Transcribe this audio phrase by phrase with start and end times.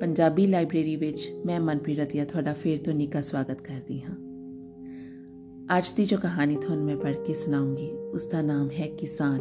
[0.00, 4.14] Punjabi library ਵਿੱਚ ਮੈਂ ਮਨਪ੍ਰੀਤ ਰਤੀਆ ਤੁਹਾਡਾ ਫੇਰ ਤੋਂ ਨਿੱਘਾ ਸਵਾਗਤ ਕਰਦੀ ਹਾਂ।
[5.78, 9.40] ਅੱਜ ਦੀ ਜੋ ਕਹਾਣੀ ਤੁਹਾਨੂੰ ਮੈਂ ਪੜ੍ਹ ਕੇ ਸੁਣਾਉਂਗੀ ਉਸ ਦਾ ਨਾਮ ਹੈ ਕਿਸਾਨ,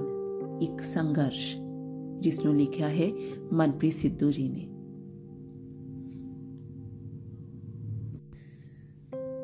[0.62, 1.57] ਇੱਕ ਸੰਘਰਸ਼
[2.20, 3.12] ਜਿਸ ਨੂੰ ਲਿਖਿਆ ਹੈ
[3.53, 4.67] ਮਨਪ੍ਰੀਤ ਸਿੱਧੂ ਜੀ ਨੇ।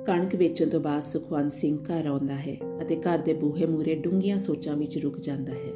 [0.06, 4.38] ਕਣਕ ਵੇਚਣ ਤੋਂ ਬਾਅਦ ਸੁਖਵੰਤ ਸਿੰਘ ਘਰ ਆਉਂਦਾ ਹੈ ਅਤੇ ਘਰ ਦੇ ਬੂਹੇ ਮੂਰੇ ਡੂੰਘੀਆਂ
[4.38, 5.72] ਸੋਚਾਂ ਵਿੱਚ ਰੁਕ ਜਾਂਦਾ ਹੈ।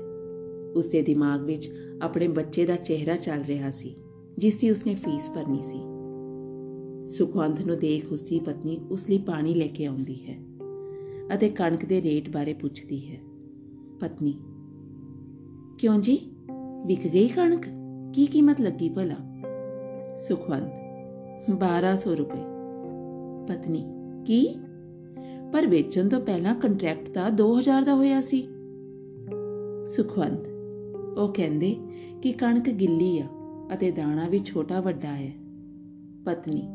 [0.75, 3.96] ਉਸ ਦੇ ਦਿਮਾਗ ਵਿੱਚ ਆਪਣੇ ਬੱਚੇ ਦਾ ਚਿਹਰਾ ਚੱਲ ਰਿਹਾ ਸੀ।
[4.37, 5.79] ਜਿਸ ਦੀ ਉਸਨੇ ਫੀਸ ਭਰਨੀ ਸੀ।
[7.07, 10.37] ਸੁਖਵੰਤ ਨੂੰ ਦੇਖ ਉਸ ਦੀ ਪਤਨੀ ਉਸ ਲਈ ਪਾਣੀ ਲੈ ਕੇ ਆਉਂਦੀ ਹੈ
[11.36, 13.21] ਅਤੇ ਕਣਕ ਦੇ ਰੇਟ ਬਾਰੇ ਪੁੱਛਦੀ ਹੈ।
[14.00, 14.39] ਪਤਨੀ,
[15.77, 16.32] ਕਿਉਂ ਜੀ?
[16.86, 17.65] ਵਿਕ ਗਈ ਕਣਕ?
[18.13, 19.15] ਕੀ ਕੀਮਤ ਲੱਗੀ ਭਲਾ?
[20.18, 20.71] ਸੁਖਵੰਤ
[21.49, 22.43] 1200 ਰੁਪਏ।
[23.47, 23.85] ਪਤਨੀ,
[24.25, 24.55] ਕੀ?
[25.54, 28.41] ਪਰ ਵੇਚਣ ਤੋਂ ਪਹਿਲਾਂ ਕੰਟਰੈਕਟ ਤਾਂ 2000 ਦਾ ਹੋਇਆ ਸੀ।
[29.88, 30.47] ਸੁਖਵੰਤ,
[31.18, 31.75] ਉਹ ਕਹਿੰਦੇ
[32.22, 33.25] ਕਿ ਕਣਕ ਗਿੱਲੀ ਆ।
[33.73, 35.31] ਅਤੇ ਦਾਣਾ ਵੀ ਛੋਟਾ ਵੱਡਾ ਹੈ।
[36.25, 36.69] ਪਤਨੀ,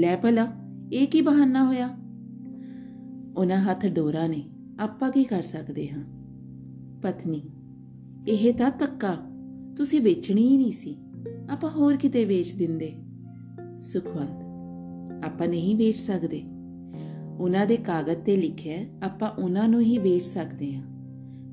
[0.00, 0.52] ਲੈ ਭਲਾ,
[0.92, 1.98] ਇਹ ਕੀ ਬਹਾਨਾ ਹੋਇਆ?
[3.36, 6.04] ਉਹਨਾਂ ਹੱਥ ਡੋਰਾ ਨੇ, ਆਪਾਂ ਕੀ ਕਰ ਸਕਦੇ ਹਾਂ?
[7.02, 7.42] ਪਤਨੀ,
[8.28, 9.16] ਇਹ ਤਾਂ ਤੱਕਾ
[9.76, 10.96] ਤੁਸੀਂ ਵੇਚਣੀ ਹੀ ਨਹੀਂ ਸੀ,
[11.50, 12.92] ਆਪਾਂ ਹੋਰ ਕਿਤੇ ਵੇਚ ਦਿੰਦੇ।
[13.78, 14.44] ਸੁਖਵੰਤ,
[15.24, 16.42] ਆਪਾਂ ਨਹੀਂ ਵੇਚ ਸਕਦੇ।
[17.38, 20.86] ਉਹਨਾਂ ਦੇ ਕਾਗਜ਼ ਤੇ ਲਿਖਿਆ, ਆਪਾਂ ਉਹਨਾਂ ਨੂੰ ਹੀ ਵੇਚ ਸਕਦੇ ਹਾਂ।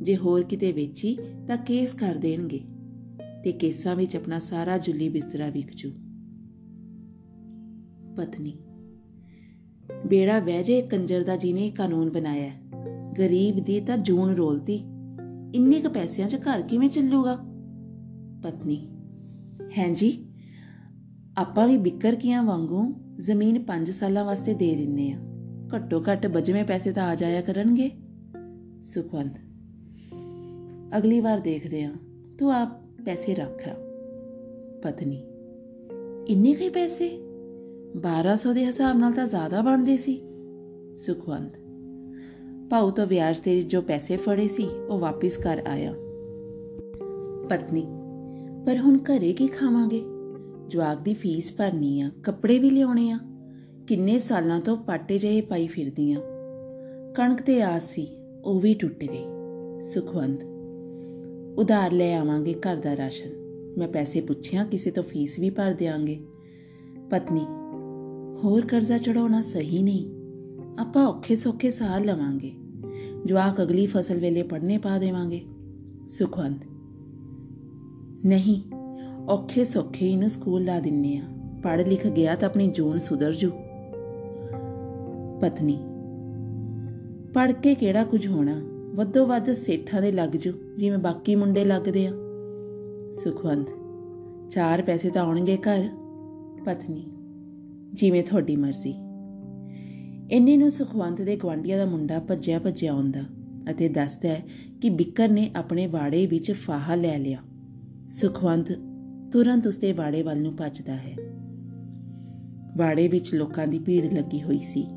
[0.02, 2.62] ਜੇ ਹੋਰ ਕਿਤੇ ਵੇਚੀ, ਤਾਂ ਕੇਸ ਕਰ ਦੇਣਗੇ।
[3.46, 5.90] ਤੇ ਕੇਸਾਂ ਵਿੱਚ ਆਪਣਾ ਸਾਰਾ ਜੁੱਲੀ ਬਿਸਤਰਾ ਵਿਕ ਜੂ।
[8.16, 8.58] ਪਤਨੀ,
[10.06, 12.52] ਬੇੜਾ ਵਹਿਜੇ ਕੰਜਰ ਦਾ ਜਿਹਨੇ ਕਾਨੂੰਨ ਬਣਾਇਆ
[13.20, 14.76] ਗਰੀਬ ਦੀ ਤਾਂ ਜੂਨ ਰੋਲਤੀ।
[15.56, 17.36] ਇੰਨੇ ਕ ਪੈਸਿਆਂ 'ਚ ਘਰ ਕਿਵੇਂ ਚੱਲੂਗਾ?
[18.44, 18.88] ਪਤਨੀ,
[19.78, 20.34] ਹੈ ਜੀ,
[21.38, 25.20] ਆਪਾਂ ਵੀ ਬਿੱਕਰ ਕੀਆਂ ਵਾਂਗੂ ਜ਼ਮੀਨ 5 ਸਾਲਾਂ ਵਾਸਤੇ ਦੇ ਦਿੰਨੇ ਆ।
[25.76, 27.92] ਘੱਟੋ ਘੱਟ ਬਜਵੇਂ ਪੈਸੇ ਤਾਂ ਆ ਜਾਇਆ ਕਰਨਗੇ।
[28.86, 29.40] ਸੁਖਵੰਤ,
[30.98, 31.94] ਅਗਲੀ ਵਾਰ ਦੇਖਦੇ ਆ।
[32.40, 33.68] ਤੂੰ ਆਪ ਪੈਸੇ ਰੱਖ
[34.84, 35.18] ਪਤਨੀ,
[36.28, 37.10] ਇੰਨੇ ਕਈ ਪੈਸੇ?
[37.96, 40.16] 1200 ਦੇ ਹਿਸਾਬ ਨਾਲ ਤਾਂ ਜ਼ਿਆਦਾ ਬਣਦੇ ਸੀ।
[40.96, 41.60] ਸੁਖਵੰਤ
[42.70, 45.94] ਪਾਉ ਤੋਂ ਵਿਆਜ ਤੇ ਜੋ ਪੈਸੇ ਫੜੇ ਸੀ, ਉਹ ਵਾਪਸ ਕਰ ਆਇਆ।
[47.50, 47.86] ਪਤਨੀ,
[48.66, 50.04] ਪਰ ਹੁਣ ਘਰੇ ਕੀ ਖਾਵਾਂਗੇ?
[50.68, 53.20] ਜਵਾਕ ਦੀ ਫੀਸ ਭਰਨੀ ਆ, ਕੱਪੜੇ ਵੀ ਲਿਆਉਣੇ ਆ।
[53.88, 56.20] ਕਿੰਨੇ ਸਾਲਾਂ ਤੋਂ ਪਾਟੇ ਜਿਹੇ ਪਾਈ ਫਿਰਦੀਆਂ
[57.16, 58.08] ਕਣਕ ਤੇ ਆਸ ਸੀ,
[58.46, 59.24] ਉਹ ਵੀ ਟੁੱਟ ਗਈ।
[59.82, 60.44] ਸੁਖਵੰਤ
[61.58, 63.30] ਉਧਾਰ ਲੈ ਆਵਾਂਗੇ ਘਰ ਦਾ ਰਾਸ਼ਨ।
[63.78, 66.20] ਮੈਂ ਪੈਸੇ ਪੁੱਛਿਆ, ਕਿਸੇ ਤੋਂ ਫੀਸ ਵੀ ਭਰ ਦੇਾਂਗੇ
[67.10, 67.46] ਪਤਨੀ,
[68.44, 70.06] ਹੋਰ ਕਰਜ਼ਾ ਚੜਾਉਣਾ ਸਹੀ ਨਹੀਂ।
[70.80, 72.52] ਆਪਾਂ ਔਖੇ ਸੌਖੇ ਸਾਲ ਲਵਾਂਗੇ।
[73.26, 75.42] ਜਵਾਕ ਅਗਲੀ ਫਸਲ ਵੇਲੇ ਪੜਨੇ ਪਾ ਦੇਵਾਂਗੇ।
[76.08, 76.66] ਸੁਖਵੰਤ,
[78.26, 78.62] ਨਹੀਂ,
[79.30, 81.24] ਔਖੇ ਸੌਖੇ ਇਹਨੂੰ ਸਕੂਲ ਲਾ ਦਿੰਨੇ ਆ।
[81.64, 83.50] ਪੜ ਲਿਖ ਗਿਆ ਤਾਂ ਆਪਣੀ ਜੂਨ ਸੁਧਰ ਜੂ।
[85.42, 85.78] ਪਤਨੀ
[87.34, 88.75] ਪੜ ਕੇ ਕਿਹੜਾ ਕੁਝ ਹੋਣਾ?
[88.96, 92.12] ਵੱਧੋ ਵੱਧ ਸੇਠਾਂ ਦੇ ਲੱਗ ਜੂ ਜਿਵੇਂ ਬਾਕੀ ਮੁੰਡੇ ਲੱਗਦੇ ਆ।
[93.12, 93.68] ਸੁਖਵੰਤ,
[94.50, 95.90] ਚਾਰ ਪੈਸੇ ਤਾਂ ਆਉਣਗੇ ਘਰ।
[96.66, 97.12] ਪਤਨੀ,
[97.94, 98.94] ਜਿਵੇਂ ਤੁਹਾਡੀ ਮਰਜ਼ੀ।
[100.32, 103.24] ਇੰਨੇ ਨੂੰ ਸੁਖਵੰਤ ਦੇ ਗਵਾਂਡੀਆਂ ਦਾ ਮੁੰਡਾ ਭੱਜਿਆ ਭੱਜਿਆ ਆਉਂਦਾ
[103.72, 104.46] ਅਤੇ ਦੱਸਦਾ ਹੈ
[104.82, 107.40] ਕਿ ਬਿੱਕਰ ਨੇ ਆਪਣੇ ਬਾੜੇ ਵਿੱਚ ਫਾਹਾ ਲੈ ਲਿਆ।
[108.10, 108.72] ਸੁਖਵੰਤ
[109.32, 111.16] ਤੁਰੰਤ ਉਸਦੇ ਬਾੜੇ ਵੱਲ ਨੂੰ ਭੱਜਦਾ ਹੈ।
[112.78, 114.88] ਬਾੜੇ ਵਿੱਚ ਲੋਕਾਂ ਦੀ ਭੀੜ ਲੱਗੀ ਹੋਈ ਸੀ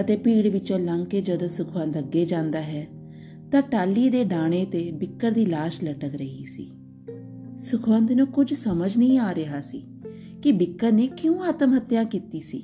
[0.00, 2.99] ਅਤੇ ਭੀੜ ਵਿੱਚੋਂ ਲੰਘ ਕੇ ਜਦੋਂ ਸੁਖਵੰਤ ਅੱਗੇ ਜਾਂਦਾ ਹੈ
[3.52, 6.72] ਤਾਂ ਟਾਲੀ ਦੇ ਡਾਣੇ ਤੇ ਬਿੱਕਰ ਦੀ লাশ ਲਟਕ ਰਹੀ ਸੀ।
[7.58, 9.86] ਸੁਖਵੰਤ ਨੂੰ ਕੁਝ ਸਮਝ ਨਹੀਂ ਆ ਰਿਹਾ ਸੀ
[10.42, 12.62] ਕਿ ਬਿੱਕਰ ਨੇ ਕਿਉਂ ਆਤਮ ਹੱਤਿਆ ਕੀਤੀ ਸੀ।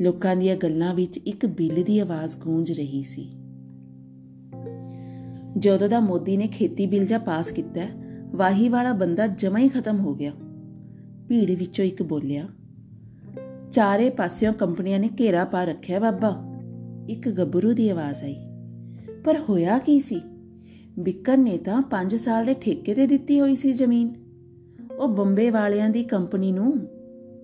[0.00, 3.30] ਲੋਕਾਂ ਦੀਆਂ ਗੱਲਾਂ ਵਿੱਚ ਇੱਕ ਬਿੱਲ ਦੀ ਆਵਾਜ਼ ਗੂੰਜ ਰਹੀ ਸੀ।
[5.58, 7.86] ਜਦੋਂ ਦਾ ਮੋਦੀ ਨੇ ਖੇਤੀ ਬਿੱਲ ਜਾਂ ਪਾਸ ਕੀਤਾ,
[8.34, 10.32] ਵਾਹੀ ਵਾਲਾ ਬੰਦਾ ਜਮਾ ਹੀ ਖਤਮ ਹੋ ਗਿਆ।
[11.28, 12.48] ਭੀੜ ਵਿੱਚੋਂ ਇੱਕ ਬੋਲਿਆ,
[13.72, 16.46] ਚਾਰੇ ਪਾਸਿਓਂ ਕੰਪਨੀਆਂ ਨੇ ਘੇਰਾ ਪਾ ਰੱਖਿਆ ਬਾਬਾ।
[17.08, 18.49] ਇੱਕ ਗੱਭਰੂ ਦੀ ਆਵਾਜ਼ ਆਈ।
[19.24, 20.20] ਪਰ ਹੋਇਆ ਕੀ ਸੀ?
[20.98, 24.14] ਬਿੱਕਰ ਨੇ ਤਾਂ 5 ਸਾਲ ਦੇ ਠੇਕੇ ਤੇ ਦਿੱਤੀ ਹੋਈ ਸੀ ਜ਼ਮੀਨ।
[24.98, 26.72] ਉਹ ਬੰਬੇ ਵਾਲਿਆਂ ਦੀ ਕੰਪਨੀ ਨੂੰ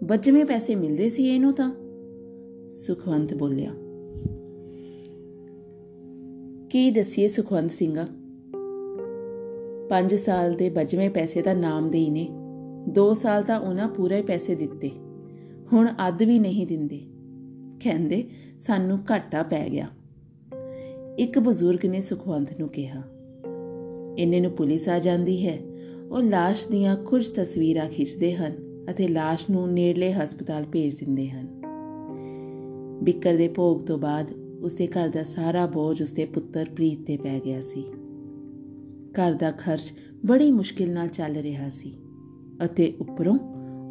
[0.04, 1.70] ਬੱਜਵੇਂ ਪੈਸੇ ਮਿਲਦੇ ਸੀ ਇਹਨੂੰ ਤਾਂ।
[2.72, 3.72] ਸੁਖਵੰਤ ਬੋਲਿਆ,
[6.70, 8.06] ਕੀ ਦਸੀਏ ਸੁਖਵੰਤ ਸਿੰਘਾ?
[9.88, 12.29] 5 ਸਾਲ ਦੇ ਬਜਵੇਂ ਪੈਸੇ ਦਾ ਨਾਮ ਦੇਈ ਨੇ।
[12.88, 14.90] 2 ਸਾਲ ਤਾਂ ਉਹਨਾਂ ਪੂਰੇ ਪੈਸੇ ਦਿੱਤੇ।
[15.72, 17.00] ਹੁਣ ਅੱਧ ਵੀ ਨਹੀਂ ਦਿੰਦੇ।
[17.81, 18.25] ਕਹਿੰਦੇ,
[18.58, 19.88] ਸਾਨੂੰ ਘਾਟਾ ਪੈ ਗਿਆ।
[21.19, 23.01] ਇੱਕ ਬਜ਼ੁਰਗ ਨੇ ਸੁਖਵੰਤ ਨੂੰ ਕਿਹਾ
[24.18, 25.57] ਇੰਨੇ ਨੂੰ ਪੁਲਿਸ ਆ ਜਾਂਦੀ ਹੈ
[26.12, 28.56] ਉਹ লাশ ਦੀਆਂ ਕੁਝ ਤਸਵੀਰਾਂ ਖਿੱਚਦੇ ਹਨ
[28.92, 31.48] ਅਤੇ লাশ ਨੂੰ ਨੇੜਲੇ ਹਸਪਤਾਲ ਭੇਜ ਦਿੰਦੇ ਹਨ
[33.04, 34.31] ਬਿੱਕਰ ਦੇ ਭੋਗ ਤੋਂ ਬਾਅਦ
[34.62, 37.83] ਉਸਦੇ ਘਰ ਦਾ ਸਾਰਾ ਬੋਝ ਉਸਦੇ ਪੁੱਤਰ ਪ੍ਰੀਤ ਤੇ ਪੈ ਗਿਆ ਸੀ
[39.12, 39.94] ਘਰ ਦਾ ਖਰਚ
[40.25, 41.94] ਬੜੀ ਮੁਸ਼ਕਿਲ ਨਾਲ ਚੱਲ ਰਿਹਾ ਸੀ
[42.66, 43.38] ਅਤੇ ਉੱਪਰੋਂ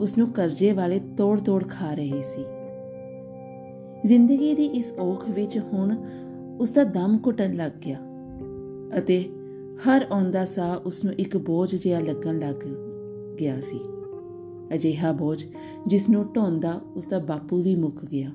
[0.00, 2.44] ਉਸ ਨੂੰ ਕਰਜ਼ੇ ਵਾਲੇ ਤੋੜ-ਤੋੜ ਖਾ ਰਹੇ ਸੀ
[4.04, 5.96] ਜ਼ਿੰਦਗੀ ਦੀ ਇਸ ਔਖ ਵਿੱਚ ਹੁਣ
[6.59, 7.99] ਉਸ ਦਾ ਦਮ ਘੁੱਟਣ ਲੱਗ ਗਿਆ
[8.97, 9.29] ਅਤੇ
[9.87, 12.55] ਹਰ ਆਉਂਦਾ ਸਾਹ ਉਸ ਨੂੰ ਇੱਕ ਬੋਝ ਜਿਹਾ ਲੱਗਣ ਲੱਗ
[13.39, 13.79] ਗਿਆ ਸੀ।
[14.75, 15.45] ਅਜਿਹਾ ਬੋਝ
[15.87, 18.31] ਜਿਸ ਨੂੰ ਢੋਂਦਾ ਉਸ ਦਾ ਬਾਪੂ ਵੀ ਮੁੱਕ ਗਿਆ।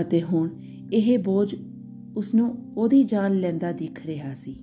[0.00, 0.48] ਅਤੇ ਹੁਣ
[0.92, 1.54] ਇਹ ਬੋਝ
[2.16, 4.56] ਉਸ ਨੂੰ ਉਹਦੀ ਜਾਨ ਲੈਂਦਾ ਦਿਖ ਰਿਹਾ ਸੀ।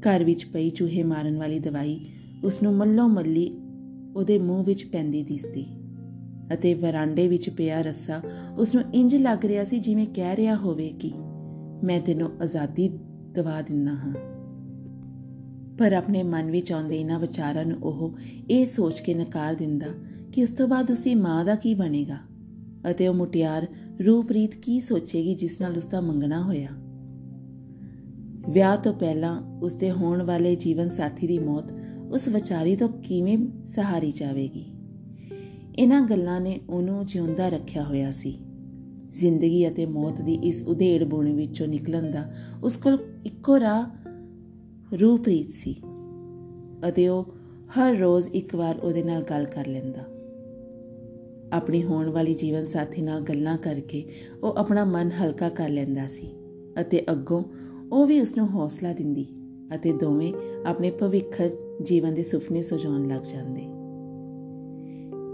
[0.00, 2.06] ਘਰ ਵਿੱਚ ਪਈ ਚੂਹੇ ਮਾਰਨ ਵਾਲੀ ਦਵਾਈ
[2.44, 3.58] ਉਸ ਨੂੰ ਮੱਲੋ ਮੱਲੀ
[4.16, 5.75] ਉਹਦੇ ਮੂੰਹ ਵਿੱਚ ਪੈਂਦੀ ਦਿਸਦੀ।
[6.54, 8.22] ਅਤੇ ਵਰਾਂਡੇ ਵਿੱਚ ਪਿਆ ਰੱਸਾ
[8.58, 11.12] ਉਸ ਨੂੰ ਇੰਜ ਲੱਗ ਰਿਹਾ ਸੀ ਜਿਵੇਂ ਕਹਿ ਰਿਹਾ ਹੋਵੇ ਕਿ
[11.84, 12.88] ਮੈਂ ਤੈਨੂੰ ਆਜ਼ਾਦੀ
[13.32, 14.14] ਦਵਾ ਦਿੰਨਾ ਹਾਂ।
[15.78, 18.16] ਪਰ ਆਪਣੇ ਮਨ ਵਿੱਚ ਆਉਂਦੇ ਇਹਨਾਂ ਵਿਚਾਰਾਂ ਨੂੰ ਉਹ
[18.50, 19.86] ਇਹ ਸੋਚ ਕੇ ਨਕਾਰ ਦਿੰਦਾ
[20.32, 22.18] ਕਿ ਉਸ ਤੋਂ ਬਾਅਦ ਉਸਦੀ ਮਾਂ ਦਾ ਕੀ ਬਣੇਗਾ
[22.90, 23.66] ਅਤੇ ਉਹ ਮੁਟਿਆਰ
[24.06, 26.68] ਰੂਪਰੀਤ ਕੀ ਸੋਚੇਗੀ ਜਿਸ ਨਾਲ ਉਸ ਦਾ ਮੰਗਣਾ ਹੋਇਆ।
[28.50, 31.72] ਵਿਆਹ ਤੋਂ ਪਹਿਲਾਂ ਉਸ ਦੇ ਹੋਣ ਵਾਲੇ ਜੀਵਨ ਸਾਥੀ ਦੀ ਮੌਤ
[32.10, 34.75] ਉਸ ਵਿਚਾਰੀ ਤੋਂ ਕਿਵੇਂ ਸਹਾਰੀ ਜਾਵੇਗੀ?
[35.78, 38.38] ਇਹਨਾਂ ਗੱਲਾਂ ਨੇ ਉਹਨੂੰ ਜਿਉਂਦਾ ਰੱਖਿਆ ਹੋਇਆ ਸੀ।
[39.12, 42.32] ਜ਼ਿੰਦਗੀ ਅਤੇ ਮੌਤ ਦੀ ਇਸ ਉਧੇੜ ਬੁਣੀ ਵਿੱਚੋਂ ਨਿਕਲਣ ਦਾ
[42.64, 43.90] ਉਸ ਕੋਲ ਇੱਕੋ ਰਾਹ
[44.96, 45.76] ਰੂਪਰੀਤ ਸੀ
[46.88, 47.34] ਅਤੇ ਉਹ
[47.78, 50.00] ਹਰ ਰੋਜ਼ ਇੱਕ ਵਾਰ ਉਹਦੇ ਨਾਲ ਗੱਲ ਕਰ ਲੈਂਦਾ।
[51.56, 54.08] ਆਪਣੀ ਹੋਣ ਵਾਲੀ ਜੀਵਨ ਸਾਥੀ ਨਾਲ ਗੱਲਾਂ ਕਰਕੇ
[54.42, 56.34] ਉਹ ਆਪਣਾ ਮਨ ਹਲਕਾ ਕਰ ਲੈਂਦਾ ਸੀ
[56.80, 57.44] ਅਤੇ ਅੱਗੋਂ
[57.92, 59.26] ਉਹ ਵੀ ਉਸ ਨੂੰ ਹੌਸਲਾ ਦਿੰਦੀ
[59.74, 60.32] ਅਤੇ ਦੋਵੇਂ
[60.66, 61.42] ਆਪਣੇ ਭਵਿੱਖ
[61.82, 63.75] ਜੀਵਨ ਦੇ ਸੁਪਨੇ ਸਜਾਉਣ ਲੱਗ ਜਾਂਦੇ।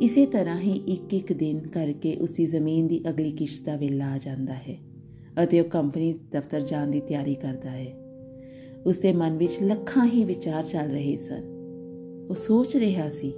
[0.02, 4.12] ਇਸੇ ਤਰ੍ਹਾਂ ਹੀ ਇੱਕ ਇੱਕ ਦਿਨ ਕਰਕੇ ਉਸ ਦੀ ਜ਼ਮੀਨ ਦੀ ਅਗਲੀ ਕਿਸ਼ਤ ਦਾ ਵੇਲਾ
[4.12, 4.78] ਆ ਜਾਂਦਾ ਹੈ
[5.42, 7.94] ਅਤੇ ਉਹ ਕੰਪਨੀ ਦਫ਼ਤਰ ਜਾਣ ਦੀ ਤਿਆਰੀ ਕਰਦਾ ਹੈ।
[8.86, 11.42] ਉਸ ਦੇ ਮਨ ਵਿੱਚ ਲੱਖਾਂ ਹੀ ਵਿਚਾਰ ਚੱਲ ਰਹੇ ਸਨ।
[12.30, 13.32] ਉਹ ਸੋਚ ਰਿਹਾ ਸੀ,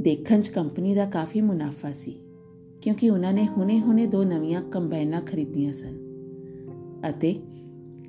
[0.00, 2.14] ਦੇਖਣ 'ਚ ਕੰਪਨੀ ਦਾ ਕਾਫੀ ਮੁਨਾਫਾ ਸੀ,
[2.82, 5.98] ਕਿਉਂਕਿ ਉਹਨਾਂ ਨੇ ਹੁਣੇ-ਹੁਣੇ ਦੋ ਨਵੀਆਂ ਕੰਬਾਈਨਾਂ ਖਰੀਦੀਆਂ ਸਨ
[7.08, 7.36] ਅਤੇ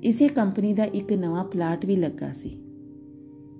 [0.02, 2.50] ਇਸੇ ਕੰਪਨੀ ਦਾ ਇੱਕ ਨਵਾਂ ਪਲਾਟ ਵੀ ਲੱਗਾ ਸੀ।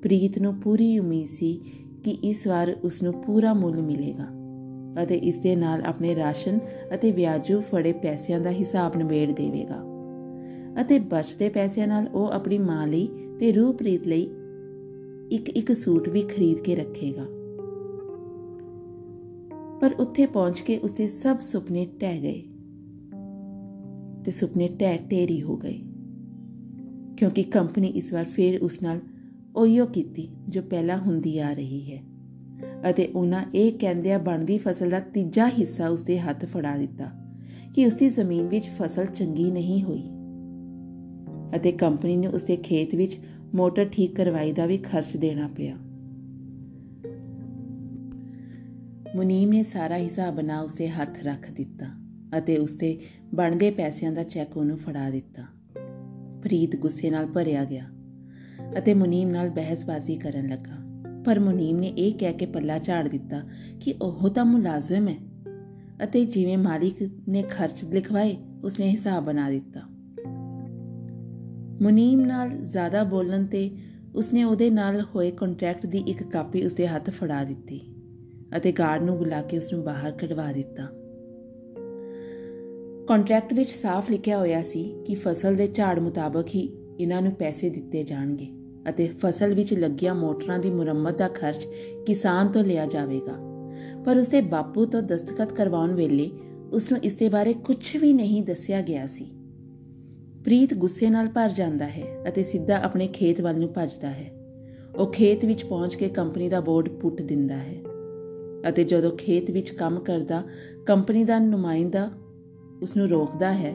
[0.03, 1.61] ਪ੍ਰੀਤ ਨੂੰ ਪੂਰੀ ਉਮੀਦ ਸੀ
[2.07, 4.27] ਕਿ ਇਸ ਵਾਰ ਉਸ ਨੂੰ ਪੂਰਾ ਮੁੱਲ ਮਿਲੇਗਾ
[5.03, 6.59] ਅਤੇ ਇਸ ਦੇ ਨਾਲ ਆਪਣੇ ਰਾਸ਼ਨ
[6.95, 9.83] ਅਤੇ ਵਿਆਜੂ ਫੜੇ ਪੈਸਿਆਂ ਦਾ ਹਿਸਾਬ ਨਿਬੇੜ ਦੇਵੇਗਾ।
[10.81, 13.09] ਅਤੇ ਬਚਦੇ ਪੈਸਿਆਂ ਨਾਲ ਉਹ ਆਪਣੀ ਮਾਂ ਲਈ
[13.41, 14.31] ਤੇ ਰੂਪਰੀਤ ਲਈ
[15.31, 17.25] ਇੱਕ ਇੱਕ ਸੂਟ ਵੀ ਖਰੀਦ ਕੇ ਰੱਖੇਗਾ।
[19.81, 22.43] ਪਰ ਉੱਥੇ ਪਹੁੰਚ ਕੇ ਉਸਦੇ ਸਭ ਸੁਪਨੇ ਟਹਿ ਗਏ
[24.25, 25.81] ਤੇ ਸੁਪਨੇ ਟਹਿ ਟੇਰੀ ਹੋ ਗਏ
[27.17, 29.01] ਕਿਉਂਕਿ ਕੰਪਨੀ ਇਸ ਵਾਰ ਫੇਰ ਉਸ ਨਾਲ
[29.57, 32.03] ਉਹੀਓ ਕੀਤੀ ਜੋ ਪਹਿਲਾਂ ਹੁੰਦੀ ਆ ਰਹੀ ਹੈ।
[32.91, 37.11] ਅਤੇ ਉਹਨਾਂ ਇਹ ਕਹਿੰਦਿਆਂ ਬਣਦੀ ਫਸਲ ਦਾ ਤੀਜਾ ਹਿੱਸਾ ਉਸਦੇ ਹੱਥ ਫੜਾ ਦਿੱਤਾ
[37.75, 40.03] ਕਿ ਉਸਦੀ ਜ਼ਮੀਨ ਵਿੱਚ ਫਸਲ ਚੰਗੀ ਨਹੀਂ ਹੋਈ।
[41.57, 43.19] ਅਤੇ ਕੰਪਨੀ ਨੇ ਉਸਦੇ ਖੇਤ ਵਿੱਚ
[43.55, 45.77] ਮੋਟਰ ਠੀਕ ਕਰਵਾਈ ਦਾ ਵੀ ਖਰਚ ਦੇਣਾ ਪਿਆ।
[49.17, 51.87] ਮੁਨੀਮ ਨੇ ਸਾਰਾ ਹਿਸਾਬ ਬਣਾ ਉਸਦੇ ਹੱਥ ਰੱਖ ਦਿੱਤਾ
[52.39, 52.99] ਅਤੇ ਉਸਦੇ
[53.35, 55.43] ਬਣਦੇ ਪੈਸਿਆਂ ਦਾ ਚੈੱਕ ਉਹਨੂੰ ਫੜਾ ਦਿੱਤਾ।
[56.43, 57.91] ਪ੍ਰੀਤ ਗੁੱਸੇ ਨਾਲ ਭਰਿਆ ਗਿਆ।
[58.79, 60.87] ਅਤੇ ਮੁਨੀਮ ਨਾਲ ਬਹਿਸਬਾਜ਼ੀ ਕਰਨ ਲੱਗਾ।
[61.25, 63.43] ਪਰ ਮੁਨੀਮ ਨੇ ਇਹ ਕਹਿ ਕੇ ਪੱਲਾ ਝਾੜ ਦਿੱਤਾ
[63.81, 65.17] ਕਿ ਉਹ ਤਾਂ ਮੁਲਾਜ਼ਮ ਹੈ
[66.05, 69.81] ਅਤੇ ਜਿਵੇਂ ਮਾਲਿਕ ਨੇ ਖਰਚ ਲਿਖਵਾਏ, ਉਸਨੇ ਹਿਸਾਬ ਬਣਾ ਦਿੱਤਾ।
[71.83, 73.71] ਮੁਨੀਮ ਨਾਲ ਜ਼ਿਆਦਾ ਬੋਲਣ ਤੇ
[74.15, 77.81] ਉਸਨੇ ਉਹਦੇ ਨਾਲ ਹੋਏ ਕੰਟਰੈਕਟ ਦੀ ਇੱਕ ਕਾਪੀ ਉਸਦੇ ਹੱਥ ਫੜਾ ਦਿੱਤੀ
[78.57, 80.83] ਅਤੇ ਗਾਰਡ ਨੂੰ ਬੁਲਾ ਕੇ ਉਸ ਨੂੰ ਬਾਹਰ ਕਢਵਾ ਦਿੱਤਾ।
[83.07, 87.71] ਕੰਟਰੈਕਟ ਵਿੱਚ ਸਾਫ਼ ਲਿਖਿਆ ਹੋਇਆ ਸੀ ਕਿ ਫਸਲ ਦੇ ਝਾੜ ਮੁਤਾਬਕ ਹੀ ਇਹਨਾਂ ਨੂੰ ਪੈਸੇ
[87.71, 88.49] ਦਿੱਤੇ ਜਾਣਗੇ
[88.89, 91.69] ਅਤੇ ਫਸਲ ਵਿੱਚ ਲੱਗੀਆਂ ਮੋਟਰਾਂ ਦੀ ਮੁਰੰਮਤ ਦਾ ਖਰਚ
[92.07, 93.35] ਕਿਸਾਨ ਤੋਂ ਲਿਆ ਜਾਵੇਗਾ।
[94.07, 96.31] ਪਰ ਉਸਦੇ ਬਾਪੂ ਤੋਂ ਦਸਤਖਤ ਕਰਵਾਉਣ ਵੇਲੇ
[96.73, 99.25] ਉਸ ਨੂੰ ਇਸ ਦੇ ਬਾਰੇ ਕੁਝ ਵੀ ਨਹੀਂ ਦੱਸਿਆ ਗਿਆ ਸੀ।
[100.45, 104.31] ਪ੍ਰੀਤ ਗੁੱਸੇ ਨਾਲ ਭਰ ਜਾਂਦਾ ਹੈ ਅਤੇ ਸਿੱਧਾ ਆਪਣੇ ਖੇਤ ਵੱਲ ਨੂੰ ਭੱਜਦਾ ਹੈ।
[104.97, 107.75] ਉਹ ਖੇਤ ਵਿੱਚ ਪਹੁੰਚ ਕੇ ਕੰਪਨੀ ਦਾ ਬੋਰਡ ਪੁੱਟ ਦਿੰਦਾ ਹੈ
[108.69, 110.43] ਅਤੇ ਜਦੋਂ ਖੇਤ ਵਿੱਚ ਕੰਮ ਕਰਦਾ,
[110.87, 112.11] ਕੰਪਨੀ ਦਾ ਨੁਮਾਇੰਦਾ
[112.83, 113.75] ਉਸ ਨੂੰ ਰੋਕਦਾ ਹੈ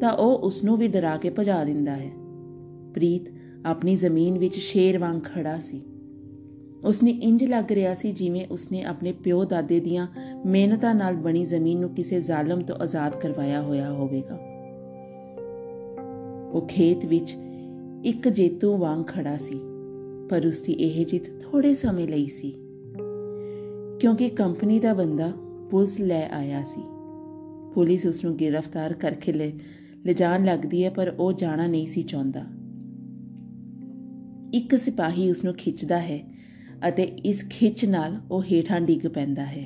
[0.00, 2.10] ਤਾਂ ਉਹ ਉਸ ਨੂੰ ਵੀ ਡਰਾ ਕੇ ਭਜਾ ਦਿੰਦਾ ਹੈ।
[2.94, 3.28] ਪ੍ਰੀਤ
[3.66, 5.82] ਆਪਣੀ ਜ਼ਮੀਨ ਵਿੱਚ ਸ਼ੇਰ ਵਾਂਗ ਖੜਾ ਸੀ।
[6.84, 10.06] ਉਸਨੇ ਇੰਜ ਲੱਗ ਰਿਹਾ ਸੀ ਜਿਵੇਂ ਉਸਨੇ ਆਪਣੇ ਪਿਓ ਦਾਦੇ ਦੀਆਂ
[10.46, 14.38] ਮਿਹਨਤਾਂ ਨਾਲ ਬਣੀ ਜ਼ਮੀਨ ਨੂੰ ਕਿਸੇ ਜ਼ਾਲਮ ਤੋਂ ਆਜ਼ਾਦ ਕਰਵਾਇਆ ਹੋਇਆ ਹੋਵੇਗਾ।
[16.52, 17.36] ਉਹ ਖੇਤ ਵਿੱਚ
[18.04, 19.60] ਇੱਕ ਜੇਤੂ ਵਾਂਗ ਖੜਾ ਸੀ,
[20.30, 22.50] ਪਰ ਉਸਦੀ ਇਹ ਜਿੱਤ ਥੋੜੇ ਸਮੇਂ ਲਈ ਸੀ,
[24.00, 25.32] ਕਿਉਂਕਿ ਕੰਪਨੀ ਦਾ ਬੰਦਾ
[25.70, 26.82] ਪੁਲਿਸ ਲੈ ਆਇਆ ਸੀ।
[27.74, 29.50] ਪੁਲਿਸ ਉਸ ਨੂੰ ਗ੍ਰਿਫਤਾਰ ਕਰਕੇ ਲੈ,
[30.06, 32.44] ਲਿਜਾਣ ਲੱਗਦੀ ਹੈ, ਪਰ ਉਹ ਜਾਣਾ ਨਹੀਂ ਸੀ ਚਾਹੁੰਦਾ।
[34.54, 36.18] ਇੱਕ ਸਿਪਾਹੀ ਉਸ ਨੂੰ ਖਿੱਚਦਾ ਹੈ
[36.88, 39.64] ਅਤੇ ਇਸ ਖਿੱਚ ਨਾਲ ਉਹ ਹੇਠਾਂ ਡਿੱਗ ਪੈਂਦਾ ਹੈ।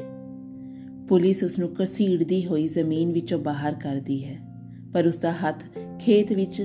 [1.09, 4.39] ਪੁਲਿਸ ਉਸ ਨੂੰ ਘਸੀੜਦੀ ਹੋਈ ਜ਼ਮੀਨ ਵਿੱਚੋਂ ਬਾਹਰ ਕਰਦੀ ਹੈ,
[4.93, 5.65] ਪਰ ਉਸ ਦਾ ਹੱਥ
[6.01, 6.63] ਖੇਤ ਵਿੱਚ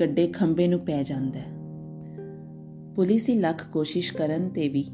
[0.00, 1.54] ਗੱਡੇ ਖੰਬੇ ਨੂੰ ਪੈ ਜਾਂਦਾ ਹੈ।
[2.94, 4.84] ਪੁਲਿਸ ਹੀ ਲੱਖ ਕੋਸ਼ਿਸ਼ ਕਰਨ ਤੇ ਵੀ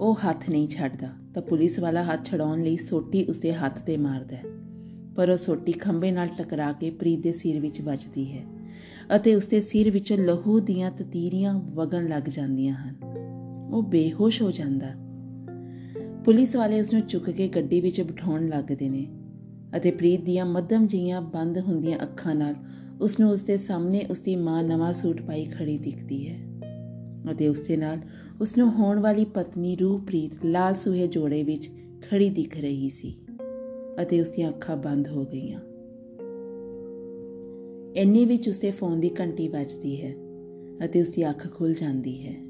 [0.00, 4.36] ਉਹ ਹੱਥ ਨਹੀਂ ਛੱਡਦਾ, ਤਾਂ ਪੁਲਿਸ ਵਾਲਾ ਹੱਥ ਛਡਾਉਣ ਲਈ ਸੋਟੀ ਉਸਦੇ ਹੱਥ ਤੇ ਮਾਰਦਾ
[4.36, 4.42] ਹੈ,
[5.16, 8.44] ਪਰ ਉਹ ਸੋਟੀ ਖੰਬੇ ਨਾਲ ਟਕਰਾ ਕੇ ਪ੍ਰੀਤ ਦੇ ਸਿਰ ਵਿੱਚ ਵੱਜਦੀ ਹੈ।
[9.16, 12.96] ਅਤੇ ਉਸਦੇ ਸਿਰ ਵਿੱਚੋਂ ਲਹੂ ਦੀਆਂ ਤਤੀਰੀਆਂ ਵਗਣ ਲੱਗ ਜਾਂਦੀਆਂ ਹਨ।
[13.72, 14.86] ਉਹ ਬੇਹੋਸ਼ ਹੋ ਜਾਂਦਾ।
[16.24, 19.10] ਪੁਲਿਸ ਵਾਲੇ ਉਸ ਨੂੰ ਚੁੱਕ ਕੇ ਗੱਡੀ ਵਿੱਚ ਬਿਠਾਉਣ ਲੱਗਦੇ ਨੇ
[19.76, 22.54] ਅਤੇ ਪ੍ਰੀਤ ਦੀਆਂ ਮੱਧਮ ਜੀਆਂ ਬੰਦ ਹੁੰਦੀਆਂ ਅੱਖਾਂ ਨਾਲ
[23.00, 26.38] ਉਸ ਨੂੰ ਉਸਦੇ ਸਾਹਮਣੇ ਉਸਦੀ ਮਾਂ ਨਵਾਂ ਸੂਟ ਪਾਈ ਖੜੀ ਦਿਖਦੀ ਹੈ
[27.32, 27.98] ਅਤੇ ਉਸ ਦੇ ਨਾਲ
[28.40, 31.70] ਉਸ ਨੂੰ ਹੋਣ ਵਾਲੀ ਪਤਨੀ ਰੂਪ੍ਰੀਤ ਲਾਲ ਸੁਹੇ ਜੋੜੇ ਵਿੱਚ
[32.10, 33.16] ਖੜੀ ਦਿਖ ਰਹੀ ਸੀ
[34.02, 35.60] ਅਤੇ ਉਸ ਦੀਆਂ ਅੱਖਾਂ ਬੰਦ ਹੋ ਗਈਆਂ।
[37.94, 40.14] ਇੰਨੇ ਵਿੱਚ ਉਸਦੇ ਫੋਨ ਦੀ ਘੰਟੀ ਵੱਜਦੀ ਹੈ
[40.84, 42.44] ਅਤੇ ਉਸ ਦੀ ਅੱਖ ਖੁੱਲ ਜਾਂਦੀ ਹੈ।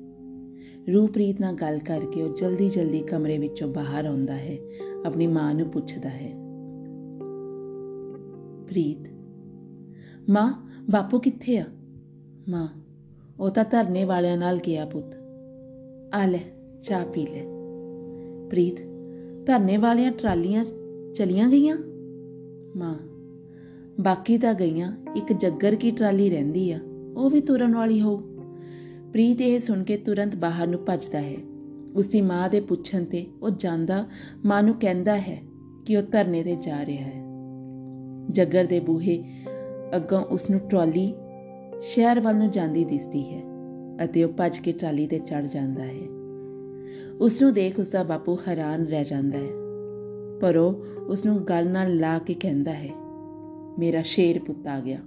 [0.94, 4.58] ਰੂਪ੍ਰੀਤ ਨਾਲ ਗੱਲ ਕਰਕੇ ਉਹ ਜਲਦੀ ਜਲਦੀ ਕਮਰੇ ਵਿੱਚੋਂ ਬਾਹਰ ਆਉਂਦਾ ਹੈ,
[5.06, 6.32] ਆਪਣੀ ਮਾਂ ਨੂੰ ਪੁੱਛਦਾ ਹੈ।
[8.66, 9.08] ਪ੍ਰੀਤ,
[10.30, 11.66] ਮਾਂ, ਬਾਪੂ ਕਿੱਥੇ ਆ?
[12.48, 12.68] ਮਾਂ,
[13.40, 15.16] ਉਹ ਤਾਂ ਧਰਨੇ ਵਾਲਿਆਂ ਨਾਲ ਗਿਆ ਪੁੱਤ।
[16.14, 16.40] ਆ ਲੈ,
[16.82, 17.44] ਚਾਹ ਪੀ ਲੈ।
[18.50, 18.76] ਪ੍ਰੀਤ,
[19.46, 20.64] ਧਰਨੇ ਵਾਲਿਆਂ ਟਰਾਲੀਆਂ
[21.14, 21.76] ਚਲੀਆਂ ਗਈਆਂ?
[22.76, 23.13] ਮਾਂ
[24.00, 26.80] ਬਾਕੀ ਤਾਂ ਗਈਆਂ, ਇੱਕ ਜੱਗਰ ਕੀ ਟਰਾਲੀ ਰਹਿੰਦੀ ਆ,
[27.16, 28.16] ਉਹ ਵੀ ਤੁਰਨ ਵਾਲੀ ਹੋਊ
[29.12, 31.36] ਪ੍ਰੀਤ ਇਹ ਸੁਣ ਕੇ ਤੁਰੰਤ ਬਾਹਰ ਨੂੰ ਭੱਜਦਾ ਹੈ।
[31.96, 34.06] ਉਸ ਦੀ ਮਾਂ ਦੇ ਪੁੱਛਣ ਤੇ ਉਹ ਜਾਂਦਾ,
[34.46, 35.42] ਮਾਂ ਨੂੰ ਕਹਿੰਦਾ ਹੈ
[35.86, 37.24] ਕਿ ਉਹ ਧਰਨੇ ਤੇ ਜਾ ਰਿਹਾ ਹੈ।
[38.30, 39.24] ਜੱਗਰ ਦੇ ਬੂਹੇ
[39.96, 41.14] ਅੱਗੋਂ ਉਸ ਨੂੰ ਟਰਾਲੀ
[41.80, 43.42] ਸ਼ਹਿਰ ਵੱਲ ਨੂੰ ਜਾਂਦੀ ਦਿਸਦੀ ਹੈ
[44.04, 46.08] ਅਤੇ ਉਹ ਭੱਜ ਕੇ ਟਰਾਲੀ ਤੇ ਚੜ ਜਾਂਦਾ ਹੈ।
[47.20, 49.50] ਉਸ ਨੂੰ ਦੇਖ ਉਸ ਦਾ ਬਾਪੂ ਹੈਰਾਨ ਰਹਿ ਜਾਂਦਾ ਹੈ।
[50.40, 53.03] ਪਰ ਉਹ ਉਸ ਨੂੰ ਗੱਲ ਨਾਲ ਲਾ ਕੇ ਕਹਿੰਦਾ ਹੈ
[53.78, 54.98] ਮੇਰਾ ਸ਼ੇਰ ਪੁੱਤ ਆ ਗਿਆ।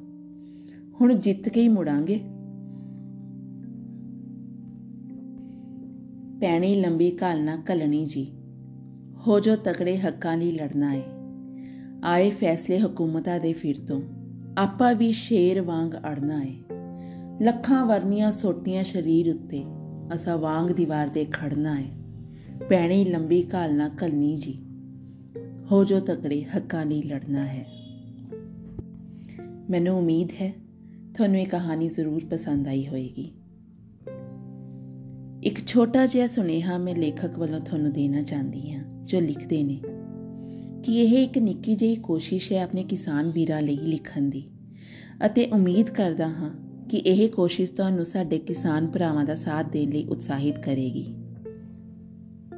[1.01, 2.17] ਹੁਣ ਜਿੱਤ ਕੇ ਹੀ ਮੁੜਾਂਗੇ।
[6.41, 8.31] ਪੈਣੀ ਲੰਬੀ ਘਾਲਣਾ ਕਲਣੀ ਜੀ।
[9.27, 11.03] ਹੋ ਜੋ ਤਕੜੇ ਹੱਕਾਂ ਲਈ ਲੜਨਾ ਏ।
[12.03, 14.01] ਆਏ ਫੈਸਲੇ ਹਕੂਮਤਾਂ ਦੇ ਫਿਰ ਤੋਂ।
[14.57, 16.55] ਆਪਾ ਵੀ ਸ਼ੇਰ ਵਾਂਗ ਅੜਨਾ ਏ।
[17.41, 19.63] ਲੱਖਾਂ ਵਰਨੀਆਂ ਸੋਟੀਆਂ ਸ਼ਰੀਰ ਉੱਤੇ
[20.13, 21.85] ਅਸਾ ਵਾਂਗ ਦੀਵਾਰ ਦੇ ਖੜਨਾ ਏ।
[22.69, 24.65] ਪੈਣੀ ਲੰਬੀ ਘਾਲਣਾ ਕਲਨੀ ਜੀ।
[25.71, 27.65] ਹੋ ਜੋ ਤਕੜੇ ਹੱਕਾਂ ਲਈ ਲੜਨਾ ਹੈ।
[29.69, 30.53] ਮੈਨੂੰ ਉਮੀਦ ਹੈ
[31.15, 33.31] ਤੁਹਾਨੂੰ ਇਹ ਕਹਾਣੀ ਜ਼ਰੂਰ ਪਸੰਦ ਆਈ ਹੋਵੇਗੀ
[35.43, 39.81] ਇੱਕ ਛੋਟਾ ਜਿਹਾ ਸੁਨੇਹਾ ਮੈਂ ਲੇਖਕ ਵੱਲੋਂ ਤੁਹਾਨੂੰ ਦੇਣਾ ਚਾਹੁੰਦੀ ਹਾਂ, ਜੋ ਲਿਖਦੇ ਨੇ
[40.83, 44.43] ਕਿ ਇਹ ਇੱਕ ਨਿੱਕੀ ਜਿਹੀ ਕੋਸ਼ਿਸ਼ ਹੈ ਆਪਣੇ ਕਿਸਾਨ ਵੀਰਾਂ ਲਈ ਲਿਖਣ ਦੀ
[45.25, 46.51] ਅਤੇ ਉਮੀਦ ਕਰਦਾ ਹਾਂ
[46.89, 51.13] ਕਿ ਇਹ ਕੋਸ਼ਿਸ਼ ਤੁਹਾਨੂੰ ਸਾਡੇ ਕਿਸਾਨ ਭਰਾਵਾਂ ਦਾ ਸਾਥ ਦੇਣ ਲਈ ਉਤਸ਼ਾਹਿਤ ਕਰੇਗੀ।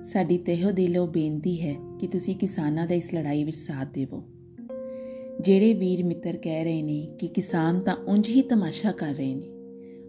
[0.03, 4.23] ਸਾਡੀ ਤਹਿੋ ਦਿਲੋਂ ਬੇਨਤੀ ਹੈ ਕਿ ਤੁਸੀਂ ਕਿਸਾਨਾਂ ਦਾ ਇਸ ਲੜਾਈ ਵਿੱਚ ਸਾਥ ਦੇਵੋ।
[5.39, 9.49] ਜਿਹੜੇ ਵੀਰ ਮਿੱਤਰ ਕਹਿ ਰਹੇ ਨੇ ਕਿ ਕਿਸਾਨ ਤਾਂ ਉਂਝ ਹੀ ਤਮਾਸ਼ਾ ਕਰ ਰਹੇ ਨੇ।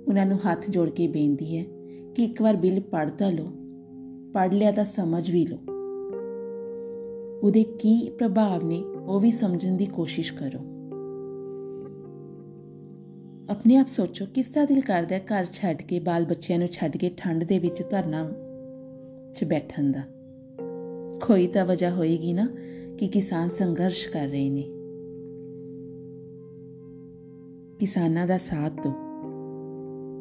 [0.08, 1.64] ਉਹਨਾਂ ਨੂੰ ਹੱਥ ਜੋੜ ਕੇ ਬੇਨਤੀ ਹੈ
[2.14, 3.46] ਕਿ ਇੱਕ ਵਾਰ ਬਿੱਲ ਪੜ੍ਹ ਤਾਂ ਲਓ,
[4.32, 5.58] ਪੜ੍ਹ ਲਿਆ ਤਾਂ ਸਮਝ ਵੀ ਲਓ।
[7.42, 10.58] ਉਹਦੇ ਕੀ ਪ੍ਰਭਾਵ ਨੇ ਉਹ ਵੀ ਸਮਝਣ ਦੀ ਕੋਸ਼ਿਸ਼ ਕਰੋ।
[13.50, 16.96] ਆਪਣੇ ਆਪ ਸੋਚੋ, ਕਿਸ ਦਾ ਦਿਲ ਕਰਦਾ ਹੈ ਘਰ ਛੱਡ ਕੇ, ਬਾਲ ਬੱਚਿਆਂ ਨੂੰ ਛੱਡ
[16.96, 18.30] ਕੇ ਠੰਡ ਦੇ ਵਿੱਚ ਧਰਨਾ
[19.34, 20.02] 'ਚ ਬੈਠਣ ਦਾ?
[21.26, 22.48] ਕੋਈ ਤਾਂ ਵਜ੍ਹਾ ਹੋਏਗੀ ਨਾ
[22.98, 24.64] ਕਿ ਕਿਸਾਨ ਸੰਘਰਸ਼ ਕਰ ਰਹੇ ਨੇ।
[27.80, 28.92] ਕਿਸਾਨਾਂ ਦਾ ਸਾਥ ਦਿਓ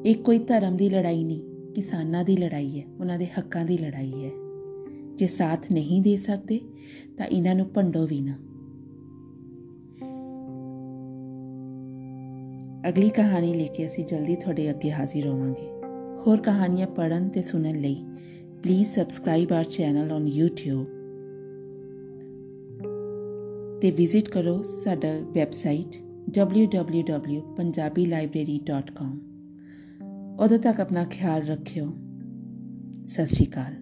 [0.05, 1.41] ਇਹ ਕੋਈ ਧਰਮ ਦੀ ਲੜਾਈ ਨਹੀਂ,
[1.75, 4.31] ਕਿਸਾਨਾਂ ਦੀ ਲੜਾਈ ਹੈ, ਉਹਨਾਂ ਦੇ ਹੱਕਾਂ ਦੀ ਲੜਾਈ ਹੈ।
[5.15, 6.61] ਜੇ ਸਾਥ ਨਹੀਂ ਦੇ ਸਕਦੇ,
[7.17, 8.33] ਤਾਂ ਇਹਨਾਂ ਨੂੰ ਭੰਡੋ ਵੀ ਨਾ।
[12.89, 15.69] ਅਗਲੀ ਕਹਾਣੀ ਲੈ ਕੇ ਅਸੀਂ ਜਲਦੀ ਤੁਹਾਡੇ ਅੱਗੇ ਹਾਜ਼ਰ ਹੋਵਾਂਗੇ।
[16.27, 18.05] ਹੋਰ ਕਹਾਣੀਆਂ ਪੜਨ ਤੇ ਸੁਣਨ ਲਈ
[18.63, 20.85] please subscribe our channel on YouTube
[23.79, 29.19] ਤੇ ਵਿਜ਼ਿਟ ਕਰੋ ਸਾਡਾ ਵੈਬਸਾਈਟ www.punjabilibrary.com
[30.39, 31.93] ਉਦੋਂ ਤੱਕ ਆਪਣਾ ਖਿਆਲ ਰੱਖਿਓ।
[33.05, 33.78] ਸਤਿ ਸ਼੍ਰੀ ਅਕਾਲ।